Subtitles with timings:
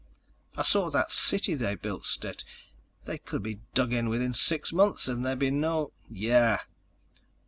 [0.57, 2.43] "I saw that city they built, Stet.
[3.05, 6.57] They could be dug in within six months, and there'd be no—" "Yeah."